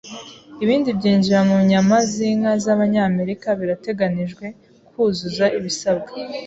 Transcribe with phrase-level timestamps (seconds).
[0.63, 4.45] Ibindi byinjira mu nyama z’inka z’Abanyamerika birateganijwe
[4.89, 6.11] kuzuza ibisabwa.